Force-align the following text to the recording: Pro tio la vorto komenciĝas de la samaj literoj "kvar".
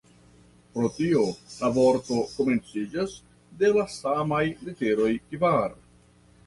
Pro 0.77 0.87
tio 0.95 1.25
la 1.57 1.69
vorto 1.75 2.17
komenciĝas 2.37 3.15
de 3.61 3.73
la 3.79 3.87
samaj 4.01 4.43
literoj 4.65 5.13
"kvar". 5.31 5.83